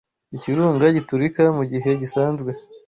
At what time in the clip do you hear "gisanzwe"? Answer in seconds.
2.01-2.51